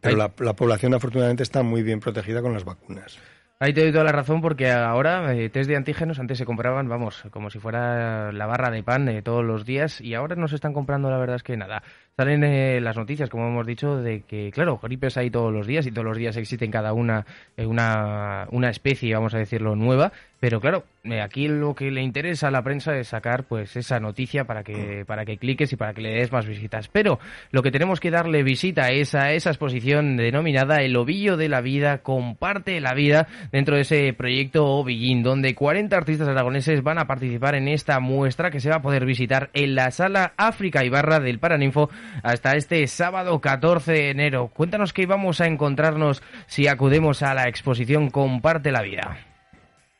Pero 0.00 0.16
la, 0.16 0.30
la 0.38 0.52
población 0.54 0.94
afortunadamente 0.94 1.42
está 1.42 1.62
muy 1.62 1.82
bien 1.82 2.00
protegida 2.00 2.40
con 2.42 2.52
las 2.52 2.64
vacunas. 2.64 3.18
Ahí 3.58 3.72
te 3.72 3.82
doy 3.82 3.92
toda 3.92 4.02
la 4.02 4.10
razón 4.10 4.40
porque 4.40 4.72
ahora 4.72 5.32
eh, 5.36 5.48
test 5.48 5.70
de 5.70 5.76
antígenos 5.76 6.18
antes 6.18 6.36
se 6.36 6.44
compraban, 6.44 6.88
vamos, 6.88 7.22
como 7.30 7.48
si 7.48 7.60
fuera 7.60 8.32
la 8.32 8.46
barra 8.46 8.72
de 8.72 8.82
pan 8.82 9.06
de 9.06 9.22
todos 9.22 9.44
los 9.44 9.64
días 9.64 10.00
y 10.00 10.14
ahora 10.14 10.34
no 10.34 10.48
se 10.48 10.56
están 10.56 10.72
comprando 10.72 11.08
la 11.10 11.18
verdad 11.18 11.36
es 11.36 11.44
que 11.44 11.56
nada. 11.56 11.80
Salen 12.16 12.42
eh, 12.42 12.80
las 12.80 12.96
noticias, 12.96 13.30
como 13.30 13.46
hemos 13.46 13.64
dicho, 13.64 13.98
de 13.98 14.22
que, 14.22 14.50
claro, 14.52 14.80
gripes 14.82 15.16
hay 15.16 15.30
todos 15.30 15.52
los 15.52 15.68
días 15.68 15.86
y 15.86 15.92
todos 15.92 16.04
los 16.04 16.16
días 16.16 16.36
existen 16.36 16.72
cada 16.72 16.92
una 16.92 17.24
eh, 17.56 17.64
una, 17.64 18.48
una 18.50 18.68
especie, 18.68 19.14
vamos 19.14 19.32
a 19.34 19.38
decirlo, 19.38 19.76
nueva, 19.76 20.10
pero 20.42 20.60
claro, 20.60 20.82
eh, 21.04 21.20
aquí 21.20 21.46
lo 21.46 21.76
que 21.76 21.92
le 21.92 22.02
interesa 22.02 22.48
a 22.48 22.50
la 22.50 22.64
prensa 22.64 22.96
es 22.96 23.06
sacar 23.06 23.44
pues 23.44 23.76
esa 23.76 24.00
noticia 24.00 24.42
para 24.42 24.64
que, 24.64 25.04
para 25.06 25.24
que 25.24 25.38
cliques 25.38 25.72
y 25.72 25.76
para 25.76 25.94
que 25.94 26.00
le 26.00 26.14
des 26.14 26.32
más 26.32 26.46
visitas. 26.46 26.88
Pero 26.88 27.20
lo 27.52 27.62
que 27.62 27.70
tenemos 27.70 28.00
que 28.00 28.10
darle 28.10 28.42
visita 28.42 28.90
es 28.90 29.14
a 29.14 29.30
esa 29.30 29.50
exposición 29.50 30.16
denominada 30.16 30.82
El 30.82 30.96
Ovillo 30.96 31.36
de 31.36 31.48
la 31.48 31.60
Vida, 31.60 31.98
comparte 31.98 32.80
la 32.80 32.92
vida 32.92 33.28
dentro 33.52 33.76
de 33.76 33.82
ese 33.82 34.12
proyecto 34.14 34.66
Ovillín, 34.66 35.22
donde 35.22 35.54
40 35.54 35.96
artistas 35.96 36.26
aragoneses 36.26 36.82
van 36.82 36.98
a 36.98 37.06
participar 37.06 37.54
en 37.54 37.68
esta 37.68 38.00
muestra 38.00 38.50
que 38.50 38.58
se 38.58 38.68
va 38.68 38.78
a 38.78 38.82
poder 38.82 39.06
visitar 39.06 39.48
en 39.52 39.76
la 39.76 39.92
sala 39.92 40.32
África 40.36 40.84
Ibarra 40.84 41.20
del 41.20 41.38
Paraninfo 41.38 41.88
hasta 42.24 42.56
este 42.56 42.84
sábado 42.88 43.40
14 43.40 43.92
de 43.92 44.10
enero. 44.10 44.48
Cuéntanos 44.48 44.92
qué 44.92 45.06
vamos 45.06 45.40
a 45.40 45.46
encontrarnos 45.46 46.20
si 46.48 46.66
acudemos 46.66 47.22
a 47.22 47.32
la 47.32 47.46
exposición 47.46 48.10
Comparte 48.10 48.72
la 48.72 48.82
Vida. 48.82 49.31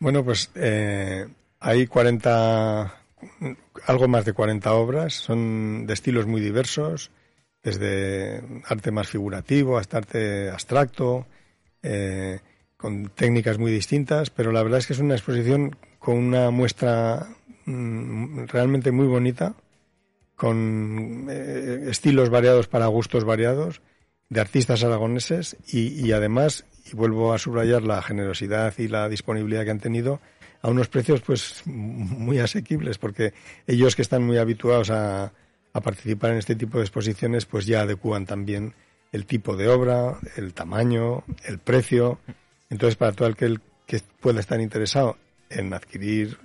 Bueno, 0.02 0.24
pues 0.24 0.50
eh, 0.56 1.28
hay 1.60 1.86
40, 1.86 2.92
algo 3.86 4.08
más 4.08 4.24
de 4.24 4.32
40 4.32 4.72
obras, 4.74 5.14
son 5.14 5.86
de 5.86 5.94
estilos 5.94 6.26
muy 6.26 6.40
diversos, 6.40 7.12
desde 7.62 8.42
arte 8.64 8.90
más 8.90 9.06
figurativo 9.06 9.78
hasta 9.78 9.98
arte 9.98 10.50
abstracto, 10.50 11.24
eh, 11.84 12.40
con 12.76 13.10
técnicas 13.10 13.58
muy 13.58 13.70
distintas, 13.70 14.30
pero 14.30 14.50
la 14.50 14.64
verdad 14.64 14.80
es 14.80 14.88
que 14.88 14.94
es 14.94 14.98
una 14.98 15.14
exposición 15.14 15.76
con 16.00 16.16
una 16.16 16.50
muestra 16.50 17.28
mm, 17.66 18.46
realmente 18.46 18.90
muy 18.90 19.06
bonita, 19.06 19.54
con 20.34 21.28
eh, 21.30 21.84
estilos 21.86 22.28
variados 22.28 22.66
para 22.66 22.88
gustos 22.88 23.22
variados, 23.22 23.82
de 24.32 24.40
artistas 24.40 24.82
aragoneses 24.82 25.58
y, 25.68 25.88
y, 25.88 26.12
además, 26.12 26.64
y 26.90 26.96
vuelvo 26.96 27.34
a 27.34 27.38
subrayar 27.38 27.82
la 27.82 28.00
generosidad 28.00 28.72
y 28.78 28.88
la 28.88 29.10
disponibilidad 29.10 29.64
que 29.64 29.70
han 29.70 29.78
tenido, 29.78 30.20
a 30.62 30.70
unos 30.70 30.88
precios 30.88 31.20
pues 31.20 31.62
muy 31.66 32.38
asequibles, 32.38 32.96
porque 32.96 33.34
ellos 33.66 33.94
que 33.94 34.00
están 34.00 34.22
muy 34.22 34.38
habituados 34.38 34.88
a, 34.90 35.32
a 35.74 35.80
participar 35.82 36.30
en 36.30 36.38
este 36.38 36.54
tipo 36.56 36.78
de 36.78 36.84
exposiciones, 36.84 37.44
pues 37.44 37.66
ya 37.66 37.82
adecúan 37.82 38.24
también 38.24 38.72
el 39.10 39.26
tipo 39.26 39.54
de 39.54 39.68
obra, 39.68 40.18
el 40.36 40.54
tamaño, 40.54 41.24
el 41.44 41.58
precio. 41.58 42.18
Entonces, 42.70 42.96
para 42.96 43.12
todo 43.12 43.28
aquel 43.28 43.60
que 43.84 44.00
pueda 44.18 44.40
estar 44.40 44.62
interesado 44.62 45.18
en 45.50 45.74
adquirir 45.74 46.38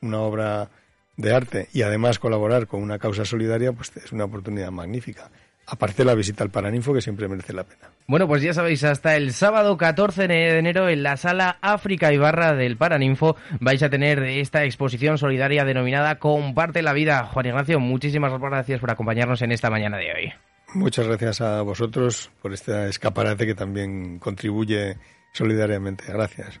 una 0.00 0.20
obra 0.20 0.70
de 1.18 1.34
arte 1.34 1.68
y 1.74 1.82
además 1.82 2.18
colaborar 2.18 2.68
con 2.68 2.82
una 2.82 2.98
causa 2.98 3.26
solidaria, 3.26 3.72
pues 3.72 3.92
es 4.02 4.12
una 4.12 4.24
oportunidad 4.24 4.70
magnífica. 4.70 5.30
Aparte 5.66 5.98
de 5.98 6.04
la 6.04 6.14
visita 6.14 6.44
al 6.44 6.50
Paraninfo, 6.50 6.92
que 6.92 7.00
siempre 7.00 7.28
merece 7.28 7.52
la 7.52 7.64
pena. 7.64 7.88
Bueno, 8.06 8.28
pues 8.28 8.42
ya 8.42 8.52
sabéis, 8.52 8.84
hasta 8.84 9.16
el 9.16 9.32
sábado 9.32 9.76
14 9.78 10.28
de 10.28 10.58
enero 10.58 10.88
en 10.90 11.02
la 11.02 11.16
sala 11.16 11.58
África 11.62 12.12
Ibarra 12.12 12.54
del 12.54 12.76
Paraninfo 12.76 13.36
vais 13.60 13.82
a 13.82 13.88
tener 13.88 14.22
esta 14.22 14.64
exposición 14.64 15.16
solidaria 15.16 15.64
denominada 15.64 16.18
Comparte 16.18 16.82
la 16.82 16.92
vida. 16.92 17.24
Juan 17.24 17.46
Ignacio, 17.46 17.80
muchísimas 17.80 18.38
gracias 18.38 18.80
por 18.80 18.90
acompañarnos 18.90 19.40
en 19.42 19.52
esta 19.52 19.70
mañana 19.70 19.96
de 19.96 20.12
hoy. 20.12 20.32
Muchas 20.74 21.06
gracias 21.06 21.40
a 21.40 21.62
vosotros 21.62 22.30
por 22.42 22.52
este 22.52 22.88
escaparate 22.88 23.46
que 23.46 23.54
también 23.54 24.18
contribuye 24.18 24.98
solidariamente. 25.32 26.04
Gracias. 26.08 26.60